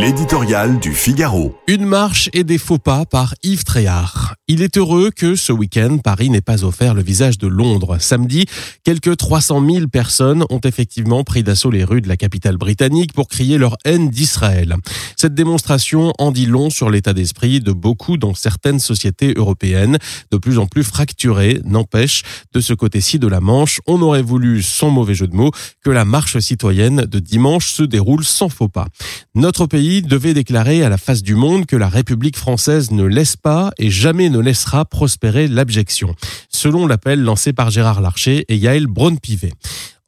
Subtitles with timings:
[0.00, 1.56] L'éditorial du Figaro.
[1.66, 4.36] Une marche et des faux pas par Yves Tréhard.
[4.46, 7.98] Il est heureux que ce week-end, Paris n'ait pas offert le visage de Londres.
[7.98, 8.46] Samedi,
[8.84, 13.26] quelques 300 000 personnes ont effectivement pris d'assaut les rues de la capitale britannique pour
[13.26, 14.76] crier leur haine d'Israël.
[15.20, 19.98] Cette démonstration en dit long sur l'état d'esprit de beaucoup dans certaines sociétés européennes,
[20.30, 22.22] de plus en plus fracturées, n'empêche,
[22.52, 25.50] de ce côté-ci de la Manche, on aurait voulu, sans mauvais jeu de mots,
[25.82, 28.86] que la marche citoyenne de dimanche se déroule sans faux pas.
[29.34, 33.34] Notre pays devait déclarer à la face du monde que la République française ne laisse
[33.34, 36.14] pas et jamais ne laissera prospérer l'abjection,
[36.48, 39.52] selon l'appel lancé par Gérard Larcher et Yael Braun-Pivet.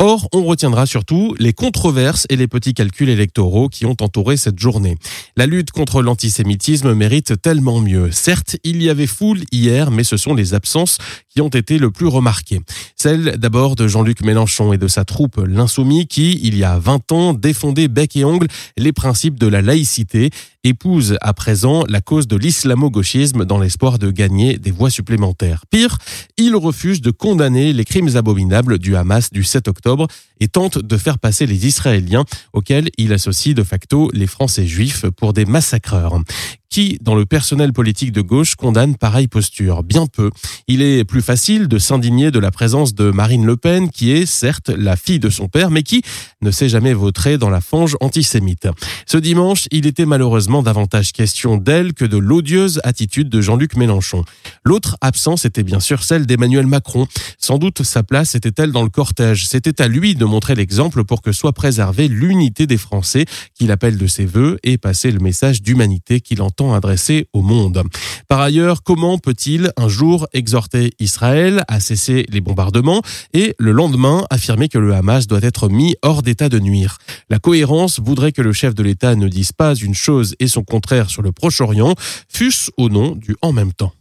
[0.02, 4.58] Or, on retiendra surtout les controverses et les petits calculs électoraux qui ont entouré cette
[4.58, 4.96] journée.
[5.36, 8.10] La lutte contre l'antisémitisme mérite tellement mieux.
[8.10, 10.96] Certes, il y avait foule hier, mais ce sont les absences
[11.28, 12.62] qui ont été le plus remarquées.
[12.96, 17.12] Celle d'abord de Jean-Luc Mélenchon et de sa troupe L'Insoumis qui, il y a 20
[17.12, 18.46] ans, défendait bec et ongle
[18.78, 20.30] les principes de la laïcité,
[20.64, 25.64] épouse à présent la cause de l'islamo-gauchisme dans l'espoir de gagner des voix supplémentaires.
[25.70, 25.98] Pire,
[26.36, 30.06] il refuse de condamner les crimes abominables du Hamas du 7 octobre
[30.40, 35.06] et tente de faire passer les Israéliens, auxquels il associe de facto les Français juifs
[35.16, 36.20] pour des massacreurs
[36.70, 39.82] qui, dans le personnel politique de gauche, condamne pareille posture?
[39.82, 40.30] Bien peu.
[40.68, 44.24] Il est plus facile de s'indigner de la présence de Marine Le Pen, qui est
[44.24, 46.02] certes la fille de son père, mais qui
[46.40, 48.68] ne s'est jamais vautrée dans la fange antisémite.
[49.04, 54.24] Ce dimanche, il était malheureusement davantage question d'elle que de l'odieuse attitude de Jean-Luc Mélenchon.
[54.64, 57.08] L'autre absence était bien sûr celle d'Emmanuel Macron.
[57.38, 59.48] Sans doute sa place était-elle dans le cortège.
[59.48, 63.98] C'était à lui de montrer l'exemple pour que soit préservée l'unité des Français qu'il appelle
[63.98, 67.82] de ses voeux et passer le message d'humanité qu'il entend adressé au monde.
[68.28, 73.02] Par ailleurs, comment peut-il un jour exhorter Israël à cesser les bombardements
[73.34, 76.98] et le lendemain affirmer que le Hamas doit être mis hors d'état de nuire?
[77.28, 80.62] La cohérence voudrait que le chef de l'État ne dise pas une chose et son
[80.62, 81.94] contraire sur le Proche-Orient,
[82.28, 83.92] fût-ce au nom du en même temps.